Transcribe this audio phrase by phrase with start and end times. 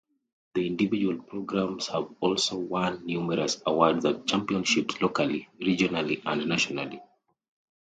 [0.55, 7.03] The individual programs have also won numerous awards and championships locally, regionally, and nationally.